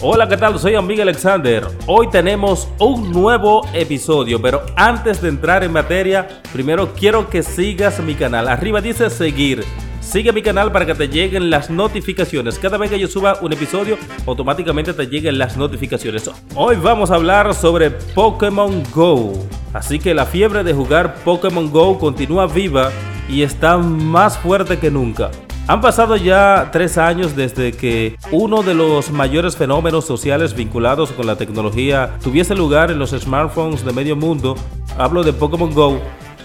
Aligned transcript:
Hola, 0.00 0.28
¿qué 0.28 0.36
tal? 0.36 0.56
Soy 0.60 0.76
Amigo 0.76 1.02
Alexander. 1.02 1.66
Hoy 1.88 2.08
tenemos 2.08 2.68
un 2.78 3.10
nuevo 3.10 3.66
episodio, 3.74 4.40
pero 4.40 4.62
antes 4.76 5.20
de 5.20 5.28
entrar 5.28 5.64
en 5.64 5.72
materia, 5.72 6.40
primero 6.52 6.94
quiero 6.94 7.28
que 7.28 7.42
sigas 7.42 7.98
mi 7.98 8.14
canal. 8.14 8.46
Arriba 8.46 8.80
dice 8.80 9.10
seguir. 9.10 9.64
Sigue 10.00 10.32
mi 10.32 10.40
canal 10.40 10.70
para 10.70 10.86
que 10.86 10.94
te 10.94 11.08
lleguen 11.08 11.50
las 11.50 11.68
notificaciones. 11.68 12.60
Cada 12.60 12.78
vez 12.78 12.90
que 12.92 13.00
yo 13.00 13.08
suba 13.08 13.38
un 13.42 13.52
episodio, 13.52 13.98
automáticamente 14.24 14.92
te 14.92 15.08
lleguen 15.08 15.36
las 15.36 15.56
notificaciones. 15.56 16.30
Hoy 16.54 16.76
vamos 16.76 17.10
a 17.10 17.16
hablar 17.16 17.52
sobre 17.52 17.90
Pokémon 17.90 18.84
Go. 18.94 19.32
Así 19.72 19.98
que 19.98 20.14
la 20.14 20.26
fiebre 20.26 20.62
de 20.62 20.74
jugar 20.74 21.16
Pokémon 21.24 21.72
Go 21.72 21.98
continúa 21.98 22.46
viva 22.46 22.92
y 23.28 23.42
está 23.42 23.76
más 23.78 24.38
fuerte 24.38 24.78
que 24.78 24.92
nunca. 24.92 25.32
Han 25.68 25.82
pasado 25.82 26.16
ya 26.16 26.70
tres 26.72 26.96
años 26.96 27.36
desde 27.36 27.72
que 27.72 28.16
uno 28.32 28.62
de 28.62 28.72
los 28.72 29.10
mayores 29.10 29.54
fenómenos 29.54 30.06
sociales 30.06 30.54
vinculados 30.54 31.12
con 31.12 31.26
la 31.26 31.36
tecnología 31.36 32.16
tuviese 32.24 32.54
lugar 32.54 32.90
en 32.90 32.98
los 32.98 33.10
smartphones 33.10 33.84
de 33.84 33.92
medio 33.92 34.16
mundo. 34.16 34.56
Hablo 34.96 35.22
de 35.22 35.34
Pokémon 35.34 35.74
Go. 35.74 36.00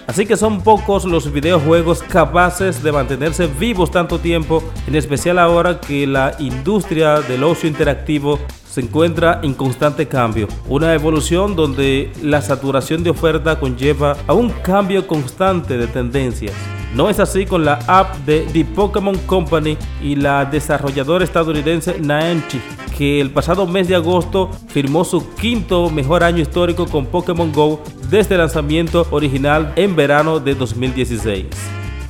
Así 0.07 0.25
que 0.25 0.35
son 0.35 0.61
pocos 0.61 1.05
los 1.05 1.31
videojuegos 1.31 2.03
capaces 2.03 2.83
de 2.83 2.91
mantenerse 2.91 3.47
vivos 3.47 3.91
tanto 3.91 4.19
tiempo, 4.19 4.61
en 4.87 4.95
especial 4.95 5.39
ahora 5.39 5.79
que 5.79 6.05
la 6.05 6.35
industria 6.39 7.21
del 7.21 7.45
ocio 7.45 7.69
interactivo 7.69 8.39
se 8.69 8.81
encuentra 8.81 9.39
en 9.41 9.53
constante 9.53 10.05
cambio. 10.05 10.49
Una 10.67 10.93
evolución 10.93 11.55
donde 11.55 12.11
la 12.21 12.41
saturación 12.41 13.05
de 13.05 13.11
oferta 13.11 13.57
conlleva 13.57 14.17
a 14.27 14.33
un 14.33 14.49
cambio 14.49 15.07
constante 15.07 15.77
de 15.77 15.87
tendencias. 15.87 16.53
No 16.95 17.09
es 17.09 17.19
así 17.19 17.47
con 17.47 17.65
la 17.65 17.79
app 17.87 18.17
de 18.25 18.41
The 18.53 18.65
Pokémon 18.65 19.17
Company 19.25 19.77
y 20.01 20.15
la 20.15 20.45
desarrolladora 20.45 21.23
estadounidense 21.23 21.99
Niantic, 21.99 22.61
que 22.95 23.19
el 23.19 23.31
pasado 23.31 23.65
mes 23.65 23.87
de 23.87 23.95
agosto 23.95 24.51
firmó 24.67 25.03
su 25.03 25.33
quinto 25.33 25.89
mejor 25.89 26.23
año 26.23 26.43
histórico 26.43 26.85
con 26.85 27.07
Pokémon 27.07 27.51
Go 27.51 27.81
desde 28.11 28.35
el 28.35 28.41
lanzamiento 28.41 29.07
original 29.09 29.73
en 29.75 29.95
verano 29.95 30.39
de 30.39 30.53
2016. 30.53 31.47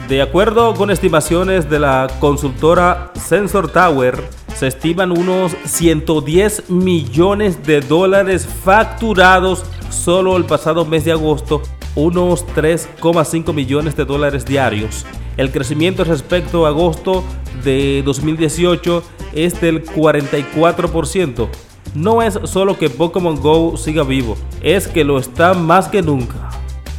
De 0.09 0.21
acuerdo 0.21 0.73
con 0.73 0.91
estimaciones 0.91 1.69
de 1.69 1.79
la 1.79 2.07
consultora 2.19 3.13
Sensor 3.15 3.71
Tower, 3.71 4.21
se 4.53 4.67
estiman 4.67 5.17
unos 5.17 5.55
110 5.63 6.69
millones 6.69 7.65
de 7.65 7.79
dólares 7.79 8.45
facturados 8.45 9.63
solo 9.89 10.35
el 10.35 10.43
pasado 10.43 10.83
mes 10.83 11.05
de 11.05 11.13
agosto 11.13 11.61
unos 11.95 12.45
3,5 12.47 13.53
millones 13.53 13.95
de 13.95 14.05
dólares 14.05 14.45
diarios. 14.45 15.05
El 15.37 15.51
crecimiento 15.51 16.03
respecto 16.03 16.65
a 16.65 16.69
agosto 16.69 17.23
de 17.63 18.01
2018 18.05 19.03
es 19.33 19.59
del 19.59 19.83
44%. 19.83 21.47
No 21.95 22.21
es 22.21 22.39
solo 22.45 22.77
que 22.77 22.89
Pokémon 22.89 23.39
Go 23.39 23.77
siga 23.77 24.03
vivo, 24.03 24.35
es 24.61 24.87
que 24.87 25.03
lo 25.03 25.19
está 25.19 25.53
más 25.53 25.87
que 25.87 26.01
nunca. 26.01 26.49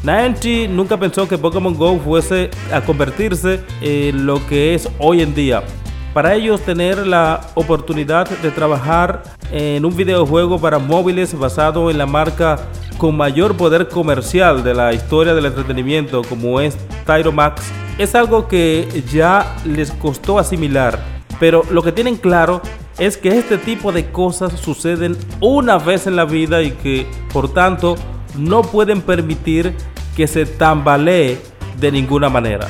Niantic 0.05 0.69
nunca 0.71 0.99
pensó 0.99 1.27
que 1.27 1.39
Pokémon 1.39 1.75
Go 1.75 1.99
fuese 1.99 2.51
a 2.73 2.81
convertirse 2.83 3.61
en 3.81 4.27
lo 4.27 4.47
que 4.47 4.75
es 4.75 4.89
hoy 4.99 5.23
en 5.23 5.35
día. 5.35 5.65
Para 6.13 6.35
ellos 6.35 6.61
tener 6.61 7.07
la 7.07 7.41
oportunidad 7.55 8.29
de 8.29 8.51
trabajar 8.53 9.23
en 9.51 9.85
un 9.85 9.97
videojuego 9.97 10.61
para 10.61 10.79
móviles 10.79 11.37
basado 11.37 11.91
en 11.91 11.99
la 11.99 12.07
marca 12.07 12.69
con 13.05 13.19
mayor 13.19 13.55
poder 13.55 13.91
comercial 13.91 14.65
de 14.65 14.73
la 14.73 14.95
historia 14.95 15.35
del 15.35 15.45
entretenimiento 15.45 16.23
como 16.23 16.59
es 16.59 16.75
Tyro 17.05 17.33
Max 17.33 17.71
es 17.99 18.15
algo 18.15 18.49
que 18.49 19.05
ya 19.13 19.57
les 19.67 19.91
costó 19.93 20.39
asimilar, 20.39 20.99
pero 21.39 21.65
lo 21.71 21.83
que 21.83 21.93
tienen 21.93 22.17
claro 22.17 22.63
es 22.97 23.19
que 23.19 23.29
este 23.37 23.59
tipo 23.59 23.93
de 23.93 24.11
cosas 24.11 24.59
suceden 24.59 25.19
una 25.43 25.77
vez 25.77 26.07
en 26.07 26.17
la 26.17 26.25
vida 26.25 26.63
y 26.63 26.71
que 26.71 27.07
por 27.31 27.53
tanto 27.53 27.97
no 28.39 28.63
pueden 28.63 29.03
permitir 29.03 29.75
que 30.17 30.27
se 30.27 30.47
tambalee 30.47 31.39
de 31.79 31.93
ninguna 31.93 32.31
manera. 32.31 32.69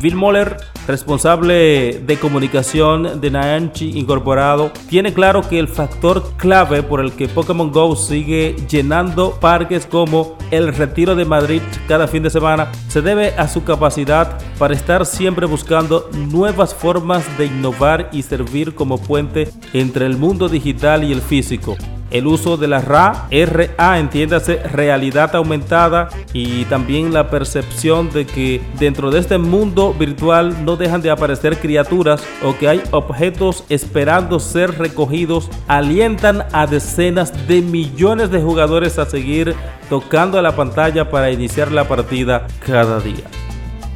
Bill 0.00 0.16
Moller 0.16 0.56
responsable 0.88 2.00
de 2.00 2.16
comunicación 2.18 3.20
de 3.20 3.30
Niantic 3.30 3.94
Incorporado, 3.94 4.72
tiene 4.88 5.12
claro 5.12 5.42
que 5.42 5.58
el 5.58 5.68
factor 5.68 6.32
clave 6.38 6.82
por 6.82 7.00
el 7.00 7.12
que 7.12 7.28
Pokémon 7.28 7.70
Go 7.70 7.94
sigue 7.94 8.56
llenando 8.68 9.38
parques 9.38 9.84
como 9.84 10.38
el 10.50 10.74
Retiro 10.74 11.14
de 11.14 11.26
Madrid 11.26 11.60
cada 11.86 12.08
fin 12.08 12.22
de 12.22 12.30
semana 12.30 12.72
se 12.88 13.02
debe 13.02 13.34
a 13.36 13.48
su 13.48 13.64
capacidad 13.64 14.38
para 14.58 14.74
estar 14.74 15.04
siempre 15.04 15.46
buscando 15.46 16.08
nuevas 16.12 16.74
formas 16.74 17.24
de 17.36 17.46
innovar 17.46 18.08
y 18.10 18.22
servir 18.22 18.74
como 18.74 18.96
puente 18.98 19.50
entre 19.74 20.06
el 20.06 20.16
mundo 20.16 20.48
digital 20.48 21.04
y 21.04 21.12
el 21.12 21.20
físico 21.20 21.76
el 22.10 22.26
uso 22.26 22.56
de 22.56 22.68
la 22.68 22.80
RA, 22.80 23.28
RA 23.30 23.98
entiéndase 23.98 24.56
realidad 24.56 25.34
aumentada 25.36 26.08
y 26.32 26.64
también 26.66 27.12
la 27.12 27.30
percepción 27.30 28.10
de 28.10 28.26
que 28.26 28.60
dentro 28.78 29.10
de 29.10 29.20
este 29.20 29.38
mundo 29.38 29.94
virtual 29.94 30.64
no 30.64 30.76
dejan 30.76 31.02
de 31.02 31.10
aparecer 31.10 31.58
criaturas 31.58 32.22
o 32.42 32.56
que 32.56 32.68
hay 32.68 32.82
objetos 32.90 33.64
esperando 33.68 34.40
ser 34.40 34.78
recogidos 34.78 35.50
alientan 35.66 36.44
a 36.52 36.66
decenas 36.66 37.46
de 37.48 37.62
millones 37.62 38.30
de 38.30 38.40
jugadores 38.40 38.98
a 38.98 39.06
seguir 39.06 39.54
tocando 39.88 40.40
la 40.42 40.54
pantalla 40.54 41.10
para 41.10 41.30
iniciar 41.30 41.72
la 41.72 41.88
partida 41.88 42.46
cada 42.64 43.00
día. 43.00 43.24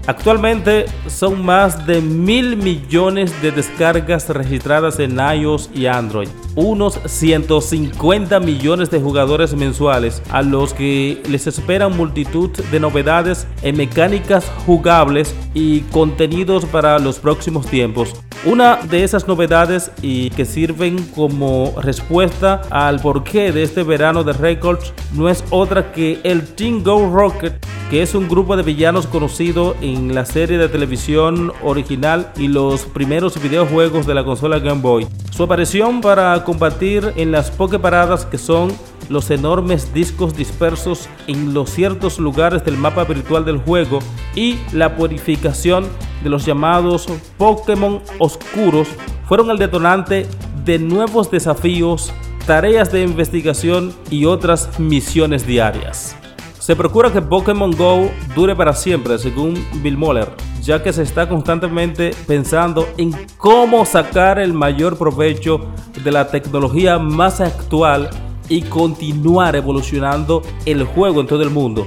Actualmente 0.07 0.87
son 1.07 1.45
más 1.45 1.87
de 1.87 2.01
mil 2.01 2.57
millones 2.57 3.41
de 3.41 3.53
descargas 3.53 4.29
registradas 4.29 4.99
en 4.99 5.19
iOS 5.19 5.71
y 5.73 5.87
Android, 5.87 6.29
unos 6.57 6.99
150 7.05 8.41
millones 8.41 8.91
de 8.91 9.01
jugadores 9.01 9.55
mensuales 9.55 10.21
a 10.31 10.43
los 10.43 10.75
que 10.75 11.23
les 11.29 11.47
esperan 11.47 11.97
multitud 11.97 12.51
de 12.51 12.81
novedades 12.81 13.47
en 13.63 13.77
mecánicas 13.77 14.51
jugables 14.67 15.37
y 15.55 15.83
contenidos 15.83 16.65
para 16.65 16.99
los 16.99 17.21
próximos 17.21 17.67
tiempos. 17.67 18.13
Una 18.45 18.75
de 18.75 19.05
esas 19.05 19.29
novedades 19.29 19.93
y 20.03 20.31
que 20.31 20.45
sirven 20.45 20.99
como 21.15 21.75
respuesta 21.81 22.63
al 22.71 22.99
porqué 22.99 23.53
de 23.53 23.63
este 23.63 23.85
verano 23.85 24.25
de 24.25 24.33
Records 24.33 24.93
no 25.13 25.29
es 25.29 25.45
otra 25.51 25.93
que 25.93 26.19
el 26.25 26.45
Team 26.57 26.83
Go 26.83 27.09
Rocket, 27.15 27.65
que 27.89 28.03
es 28.03 28.17
un 28.17 28.29
grupo 28.29 28.57
de 28.57 28.65
villanos 28.65 29.07
conocido 29.07 29.77
en 29.81 30.13
la 30.13 30.25
serie 30.25 30.59
de 30.59 30.69
televisión 30.69 31.53
original 31.63 32.33
y 32.37 32.49
los 32.49 32.85
primeros 32.85 33.41
videojuegos 33.41 34.09
de 34.09 34.15
la 34.15 34.25
consola 34.25 34.59
Game 34.59 34.81
Boy. 34.81 35.07
Su 35.31 35.45
aparición 35.45 36.01
para 36.01 36.43
combatir 36.43 37.13
en 37.15 37.31
las 37.31 37.53
Poképaradas 37.53 38.27
que 38.27 38.39
son 38.39 38.73
los 39.09 39.31
enormes 39.31 39.95
discos 39.95 40.37
dispersos 40.37 41.09
en 41.29 41.55
los 41.55 41.71
ciertos 41.71 42.19
lugares 42.19 42.65
del 42.65 42.77
mapa 42.77 43.05
virtual 43.05 43.45
del 43.45 43.59
juego 43.59 44.01
y 44.35 44.59
la 44.73 44.97
purificación 44.97 45.87
de 46.23 46.31
los 46.31 46.45
llamados 46.45 47.07
Pokémon 47.39 48.01
oscuros 48.19 48.89
fueron 49.27 49.51
el 49.51 49.59
detonante 49.59 50.27
de 50.65 50.79
nuevos 50.79 51.31
desafíos, 51.31 52.13
tareas 52.47 52.93
de 52.93 53.03
investigación 53.03 53.93
y 54.11 54.25
otras 54.25 54.79
misiones 54.79 55.47
diarias. 55.47 56.17
Se 56.59 56.77
procura 56.77 57.13
que 57.13 57.21
Pokémon 57.21 57.73
Go 57.73 58.09
dure 58.37 58.55
para 58.55 58.73
siempre, 58.73 59.19
según 59.19 59.55
Bill 59.83 59.97
Moller, 59.97 60.29
ya 60.63 60.81
que 60.81 60.93
se 60.93 61.03
está 61.03 61.29
constantemente 61.29 62.13
pensando 62.29 62.87
en 62.97 63.13
cómo 63.37 63.85
sacar 63.85 64.39
el 64.39 64.53
mayor 64.53 64.97
provecho 64.97 65.61
de 66.05 66.13
la 66.13 66.29
tecnología 66.29 67.01
más 67.01 67.41
actual 67.41 68.11
y 68.49 68.63
continuar 68.63 69.57
evolucionando 69.57 70.43
el 70.65 70.85
juego 70.85 71.21
en 71.21 71.27
todo 71.27 71.43
el 71.43 71.51
mundo. 71.51 71.87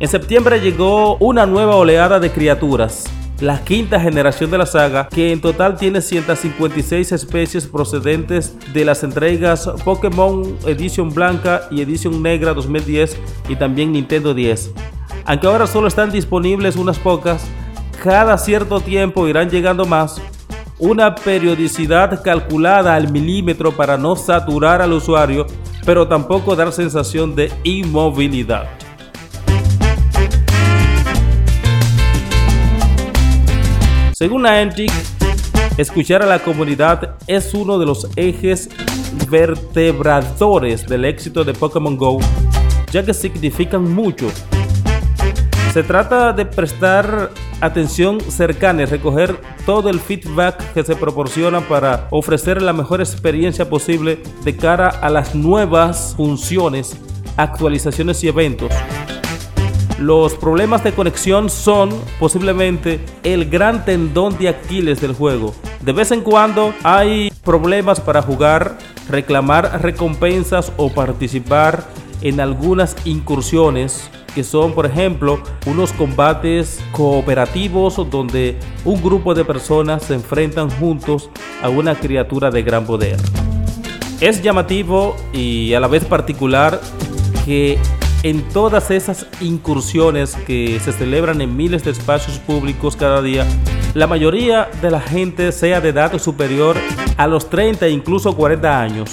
En 0.00 0.08
septiembre 0.08 0.60
llegó 0.60 1.16
una 1.16 1.44
nueva 1.44 1.76
oleada 1.76 2.18
de 2.18 2.32
criaturas, 2.32 3.04
la 3.40 3.64
quinta 3.64 4.00
generación 4.00 4.50
de 4.50 4.58
la 4.58 4.66
saga, 4.66 5.08
que 5.08 5.32
en 5.32 5.40
total 5.40 5.76
tiene 5.76 6.00
156 6.00 7.12
especies 7.12 7.66
procedentes 7.66 8.56
de 8.72 8.84
las 8.84 9.02
entregas 9.02 9.68
Pokémon 9.84 10.56
Edición 10.66 11.12
Blanca 11.12 11.62
y 11.70 11.80
Edición 11.80 12.22
Negra 12.22 12.54
2010 12.54 13.16
y 13.48 13.56
también 13.56 13.92
Nintendo 13.92 14.34
10. 14.34 14.72
Aunque 15.26 15.46
ahora 15.46 15.66
solo 15.66 15.88
están 15.88 16.12
disponibles 16.12 16.76
unas 16.76 16.98
pocas, 16.98 17.44
cada 18.02 18.38
cierto 18.38 18.80
tiempo 18.80 19.26
irán 19.26 19.50
llegando 19.50 19.84
más. 19.84 20.20
Una 20.78 21.14
periodicidad 21.14 22.22
calculada 22.22 22.94
al 22.94 23.10
milímetro 23.10 23.72
para 23.72 23.96
no 23.96 24.16
saturar 24.16 24.82
al 24.82 24.92
usuario, 24.92 25.46
pero 25.84 26.08
tampoco 26.08 26.56
dar 26.56 26.72
sensación 26.72 27.34
de 27.34 27.52
inmovilidad. 27.62 28.83
Según 34.24 34.44
Niantic, 34.44 34.90
escuchar 35.76 36.22
a 36.22 36.26
la 36.26 36.38
comunidad 36.38 37.16
es 37.26 37.52
uno 37.52 37.78
de 37.78 37.84
los 37.84 38.08
ejes 38.16 38.70
vertebradores 39.28 40.86
del 40.86 41.04
éxito 41.04 41.44
de 41.44 41.52
Pokémon 41.52 41.94
Go, 41.94 42.20
ya 42.90 43.04
que 43.04 43.12
significan 43.12 43.84
mucho. 43.92 44.30
Se 45.74 45.82
trata 45.82 46.32
de 46.32 46.46
prestar 46.46 47.32
atención 47.60 48.18
cercana 48.18 48.84
y 48.84 48.86
recoger 48.86 49.38
todo 49.66 49.90
el 49.90 50.00
feedback 50.00 50.72
que 50.72 50.84
se 50.84 50.96
proporciona 50.96 51.60
para 51.60 52.08
ofrecer 52.10 52.62
la 52.62 52.72
mejor 52.72 53.02
experiencia 53.02 53.68
posible 53.68 54.22
de 54.42 54.56
cara 54.56 54.88
a 54.88 55.10
las 55.10 55.34
nuevas 55.34 56.14
funciones, 56.16 56.96
actualizaciones 57.36 58.24
y 58.24 58.28
eventos. 58.28 58.72
Los 59.98 60.34
problemas 60.34 60.82
de 60.82 60.92
conexión 60.92 61.48
son 61.48 61.90
posiblemente 62.18 63.00
el 63.22 63.48
gran 63.48 63.84
tendón 63.84 64.36
de 64.38 64.48
Aquiles 64.48 65.00
del 65.00 65.14
juego. 65.14 65.54
De 65.82 65.92
vez 65.92 66.10
en 66.10 66.22
cuando 66.22 66.74
hay 66.82 67.30
problemas 67.44 68.00
para 68.00 68.20
jugar, 68.20 68.78
reclamar 69.08 69.82
recompensas 69.82 70.72
o 70.76 70.90
participar 70.90 71.84
en 72.22 72.40
algunas 72.40 72.96
incursiones 73.04 74.10
que 74.34 74.42
son 74.42 74.72
por 74.72 74.86
ejemplo 74.86 75.40
unos 75.66 75.92
combates 75.92 76.80
cooperativos 76.90 77.96
donde 78.10 78.58
un 78.84 79.00
grupo 79.00 79.32
de 79.32 79.44
personas 79.44 80.02
se 80.02 80.14
enfrentan 80.14 80.70
juntos 80.70 81.30
a 81.62 81.68
una 81.68 81.94
criatura 81.94 82.50
de 82.50 82.62
gran 82.62 82.84
poder. 82.84 83.16
Es 84.20 84.42
llamativo 84.42 85.14
y 85.32 85.74
a 85.74 85.80
la 85.80 85.86
vez 85.86 86.04
particular 86.04 86.80
que 87.44 87.78
en 88.24 88.42
todas 88.42 88.90
esas 88.90 89.26
incursiones 89.42 90.34
que 90.46 90.80
se 90.80 90.92
celebran 90.92 91.42
en 91.42 91.56
miles 91.56 91.84
de 91.84 91.90
espacios 91.90 92.38
públicos 92.38 92.96
cada 92.96 93.20
día, 93.20 93.46
la 93.92 94.06
mayoría 94.06 94.70
de 94.80 94.90
la 94.90 95.00
gente 95.00 95.52
sea 95.52 95.82
de 95.82 95.90
edad 95.90 96.18
superior 96.18 96.74
a 97.18 97.26
los 97.26 97.50
30 97.50 97.86
e 97.86 97.90
incluso 97.90 98.34
40 98.34 98.80
años. 98.80 99.10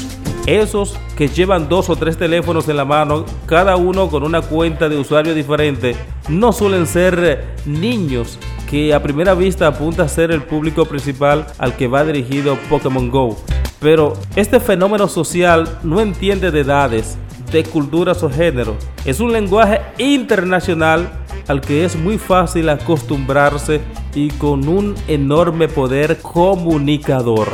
Esos 0.47 0.97
que 1.17 1.27
llevan 1.27 1.67
dos 1.67 1.89
o 1.89 1.97
tres 1.97 2.17
teléfonos 2.17 2.69
en 2.69 2.77
la 2.77 2.85
mano, 2.85 3.25
cada 3.45 3.75
uno 3.75 4.09
con 4.09 4.23
una 4.23 4.41
cuenta 4.41 4.87
de 4.87 4.97
usuario 4.97 5.35
diferente, 5.35 5.93
no 6.29 6.53
suelen 6.53 6.87
ser 6.87 7.57
niños 7.65 8.39
que 8.69 8.93
a 8.93 9.03
primera 9.03 9.33
vista 9.33 9.67
apunta 9.67 10.03
a 10.03 10.07
ser 10.07 10.31
el 10.31 10.41
público 10.41 10.85
principal 10.85 11.45
al 11.57 11.75
que 11.75 11.87
va 11.87 12.05
dirigido 12.05 12.57
Pokémon 12.69 13.11
Go. 13.11 13.37
Pero 13.81 14.13
este 14.37 14.61
fenómeno 14.61 15.09
social 15.09 15.79
no 15.83 15.99
entiende 15.99 16.49
de 16.49 16.61
edades, 16.61 17.17
de 17.51 17.63
culturas 17.63 18.23
o 18.23 18.29
género. 18.29 18.75
Es 19.05 19.19
un 19.19 19.31
lenguaje 19.33 19.81
internacional 19.97 21.11
al 21.47 21.61
que 21.61 21.85
es 21.85 21.95
muy 21.95 22.17
fácil 22.17 22.69
acostumbrarse 22.69 23.81
y 24.15 24.29
con 24.29 24.67
un 24.67 24.95
enorme 25.07 25.67
poder 25.67 26.19
comunicador. 26.21 27.47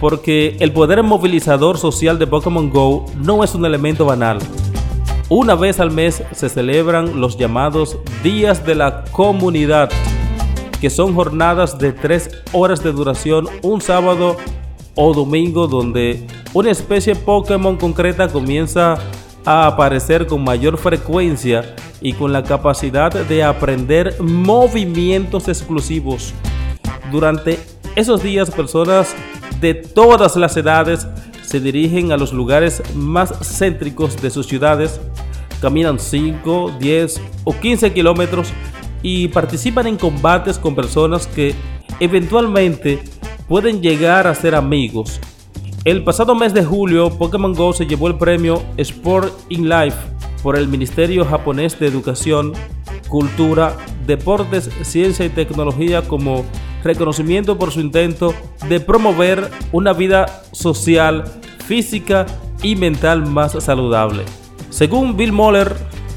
Porque 0.00 0.56
el 0.60 0.72
poder 0.72 1.02
movilizador 1.02 1.78
social 1.78 2.18
de 2.18 2.26
Pokémon 2.26 2.70
Go 2.70 3.06
no 3.16 3.44
es 3.44 3.54
un 3.54 3.64
elemento 3.66 4.04
banal. 4.04 4.38
Una 5.28 5.54
vez 5.54 5.78
al 5.78 5.90
mes 5.90 6.22
se 6.32 6.48
celebran 6.48 7.20
los 7.20 7.38
llamados 7.38 7.98
Días 8.24 8.66
de 8.66 8.74
la 8.74 9.04
Comunidad, 9.12 9.90
que 10.80 10.90
son 10.90 11.14
jornadas 11.14 11.78
de 11.78 11.92
tres 11.92 12.42
horas 12.52 12.82
de 12.82 12.92
duración 12.92 13.46
un 13.62 13.80
sábado 13.80 14.36
o 14.96 15.14
domingo 15.14 15.68
donde 15.68 16.26
una 16.52 16.70
especie 16.70 17.14
Pokémon 17.14 17.76
concreta 17.76 18.28
comienza 18.28 18.98
a 19.44 19.66
aparecer 19.66 20.26
con 20.26 20.42
mayor 20.42 20.76
frecuencia 20.78 21.76
y 22.00 22.12
con 22.12 22.32
la 22.32 22.42
capacidad 22.42 23.12
de 23.12 23.44
aprender 23.44 24.20
movimientos 24.20 25.48
exclusivos. 25.48 26.34
Durante 27.12 27.58
esos 27.94 28.22
días 28.22 28.50
personas 28.50 29.14
de 29.60 29.74
todas 29.74 30.36
las 30.36 30.56
edades 30.56 31.06
se 31.42 31.60
dirigen 31.60 32.12
a 32.12 32.16
los 32.16 32.32
lugares 32.32 32.82
más 32.94 33.32
céntricos 33.42 34.20
de 34.20 34.30
sus 34.30 34.46
ciudades, 34.46 35.00
caminan 35.60 35.98
5, 35.98 36.76
10 36.80 37.20
o 37.44 37.52
15 37.52 37.92
kilómetros 37.92 38.52
y 39.02 39.28
participan 39.28 39.86
en 39.86 39.96
combates 39.96 40.58
con 40.58 40.74
personas 40.74 41.26
que 41.26 41.54
eventualmente 42.00 43.00
pueden 43.48 43.80
llegar 43.80 44.26
a 44.26 44.34
ser 44.34 44.54
amigos. 44.54 45.20
El 45.86 46.04
pasado 46.04 46.34
mes 46.34 46.52
de 46.52 46.62
julio, 46.62 47.08
Pokémon 47.08 47.54
Go 47.54 47.72
se 47.72 47.86
llevó 47.86 48.08
el 48.08 48.18
premio 48.18 48.62
Sport 48.76 49.32
in 49.48 49.66
Life 49.66 49.96
por 50.42 50.58
el 50.58 50.68
Ministerio 50.68 51.24
Japonés 51.24 51.80
de 51.80 51.86
Educación, 51.86 52.52
Cultura, 53.08 53.74
Deportes, 54.06 54.68
Ciencia 54.82 55.24
y 55.24 55.30
Tecnología 55.30 56.02
como 56.02 56.44
reconocimiento 56.84 57.56
por 57.56 57.70
su 57.70 57.80
intento 57.80 58.34
de 58.68 58.78
promover 58.78 59.50
una 59.72 59.94
vida 59.94 60.42
social, 60.52 61.24
física 61.64 62.26
y 62.62 62.76
mental 62.76 63.24
más 63.24 63.52
saludable. 63.52 64.24
Según 64.68 65.16
Bill 65.16 65.32
Moller, 65.32 65.74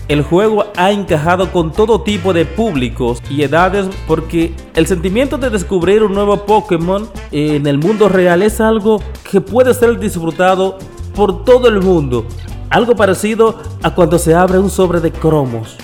el 0.09 0.23
juego 0.23 0.65
ha 0.75 0.91
encajado 0.91 1.53
con 1.53 1.71
todo 1.71 2.01
tipo 2.01 2.33
de 2.33 2.45
públicos 2.45 3.23
y 3.29 3.43
edades 3.43 3.87
porque 4.07 4.53
el 4.75 4.87
sentimiento 4.87 5.37
de 5.37 5.49
descubrir 5.49 6.03
un 6.03 6.13
nuevo 6.13 6.45
Pokémon 6.45 7.09
en 7.31 7.65
el 7.65 7.77
mundo 7.77 8.09
real 8.09 8.41
es 8.41 8.59
algo 8.59 9.01
que 9.33 9.41
puede 9.41 9.73
ser 9.73 9.97
disfrutado 9.97 10.77
por 11.15 11.43
todo 11.43 11.67
el 11.67 11.81
mundo. 11.81 12.23
Algo 12.69 12.95
parecido 12.95 13.55
a 13.81 13.95
cuando 13.95 14.19
se 14.19 14.35
abre 14.35 14.59
un 14.59 14.69
sobre 14.69 14.99
de 14.99 15.11
cromos, 15.11 15.75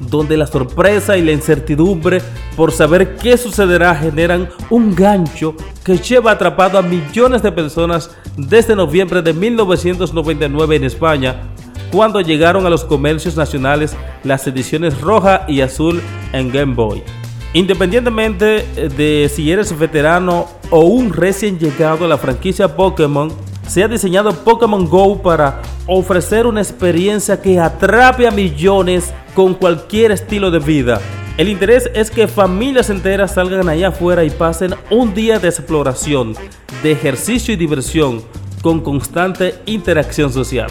donde 0.00 0.36
la 0.36 0.48
sorpresa 0.48 1.16
y 1.16 1.22
la 1.22 1.30
incertidumbre 1.30 2.20
por 2.56 2.72
saber 2.72 3.14
qué 3.14 3.38
sucederá 3.38 3.94
generan 3.94 4.48
un 4.70 4.92
gancho 4.92 5.54
que 5.84 5.98
lleva 5.98 6.32
atrapado 6.32 6.80
a 6.80 6.82
millones 6.82 7.42
de 7.42 7.52
personas 7.52 8.10
desde 8.36 8.74
noviembre 8.74 9.22
de 9.22 9.32
1999 9.32 10.74
en 10.74 10.82
España 10.82 11.42
cuando 11.92 12.20
llegaron 12.20 12.66
a 12.66 12.70
los 12.70 12.84
comercios 12.84 13.36
nacionales 13.36 13.94
las 14.24 14.44
ediciones 14.48 15.00
roja 15.00 15.44
y 15.46 15.60
azul 15.60 16.02
en 16.32 16.50
Game 16.50 16.74
Boy. 16.74 17.04
Independientemente 17.56 18.66
eh, 18.76 18.90
de 18.94 19.30
si 19.34 19.50
eres 19.50 19.76
veterano 19.78 20.46
o 20.68 20.80
un 20.80 21.10
recién 21.10 21.58
llegado 21.58 22.04
a 22.04 22.08
la 22.08 22.18
franquicia 22.18 22.76
Pokémon, 22.76 23.32
se 23.66 23.82
ha 23.82 23.88
diseñado 23.88 24.30
Pokémon 24.44 24.86
Go 24.86 25.22
para 25.22 25.62
ofrecer 25.86 26.46
una 26.46 26.60
experiencia 26.60 27.40
que 27.40 27.58
atrape 27.58 28.26
a 28.26 28.30
millones 28.30 29.10
con 29.34 29.54
cualquier 29.54 30.12
estilo 30.12 30.50
de 30.50 30.58
vida. 30.58 31.00
El 31.38 31.48
interés 31.48 31.88
es 31.94 32.10
que 32.10 32.28
familias 32.28 32.90
enteras 32.90 33.32
salgan 33.32 33.70
allá 33.70 33.88
afuera 33.88 34.22
y 34.22 34.28
pasen 34.28 34.74
un 34.90 35.14
día 35.14 35.38
de 35.38 35.48
exploración, 35.48 36.34
de 36.82 36.92
ejercicio 36.92 37.54
y 37.54 37.56
diversión, 37.56 38.22
con 38.60 38.82
constante 38.82 39.54
interacción 39.64 40.30
social. 40.30 40.68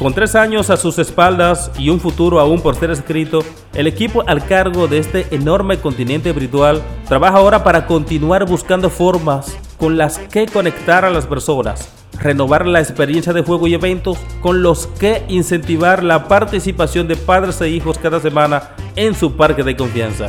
Con 0.00 0.14
tres 0.14 0.34
años 0.34 0.70
a 0.70 0.78
sus 0.78 0.98
espaldas 0.98 1.70
y 1.76 1.90
un 1.90 2.00
futuro 2.00 2.40
aún 2.40 2.62
por 2.62 2.74
ser 2.74 2.90
escrito, 2.90 3.44
el 3.74 3.86
equipo 3.86 4.24
al 4.26 4.46
cargo 4.46 4.88
de 4.88 4.96
este 4.96 5.26
enorme 5.30 5.78
continente 5.78 6.32
virtual 6.32 6.80
trabaja 7.06 7.36
ahora 7.36 7.62
para 7.62 7.86
continuar 7.86 8.46
buscando 8.46 8.88
formas 8.88 9.58
con 9.76 9.98
las 9.98 10.18
que 10.18 10.46
conectar 10.46 11.04
a 11.04 11.10
las 11.10 11.26
personas, 11.26 11.92
renovar 12.18 12.66
la 12.66 12.80
experiencia 12.80 13.34
de 13.34 13.42
juego 13.42 13.66
y 13.66 13.74
eventos 13.74 14.16
con 14.40 14.62
los 14.62 14.86
que 14.86 15.22
incentivar 15.28 16.02
la 16.02 16.28
participación 16.28 17.06
de 17.06 17.16
padres 17.16 17.60
e 17.60 17.68
hijos 17.68 17.98
cada 17.98 18.20
semana 18.20 18.70
en 18.96 19.14
su 19.14 19.36
parque 19.36 19.62
de 19.64 19.76
confianza. 19.76 20.28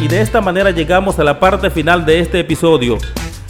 Y 0.00 0.08
de 0.08 0.22
esta 0.22 0.40
manera 0.40 0.72
llegamos 0.72 1.20
a 1.20 1.24
la 1.24 1.38
parte 1.38 1.70
final 1.70 2.04
de 2.04 2.18
este 2.18 2.40
episodio. 2.40 2.98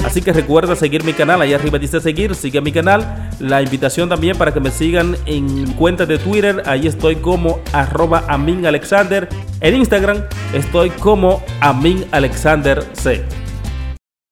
Así 0.05 0.23
que 0.23 0.33
recuerda 0.33 0.77
seguir 0.77 1.05
mi 1.05 1.13
canal, 1.13 1.43
ahí 1.43 1.53
arriba 1.53 1.79
dice 1.79 2.01
seguir, 2.01 2.35
sigue 2.35 2.61
mi 2.61 2.73
canal. 2.73 3.31
La 3.41 3.63
invitación 3.63 4.09
también 4.09 4.39
para 4.39 4.55
que 4.55 4.61
me 4.61 4.71
sigan 4.71 5.17
en 5.27 5.73
cuenta 5.73 6.07
de 6.07 6.19
Twitter, 6.19 6.63
ahí 6.67 6.87
estoy 6.87 7.17
como 7.17 7.61
arroba 7.73 8.25
Amin 8.29 8.65
Alexander. 8.67 9.29
En 9.61 9.75
Instagram 9.75 10.23
estoy 10.55 10.91
como 10.91 11.43
Amin 11.61 12.05
Alexander 12.13 12.85
C. 12.93 13.25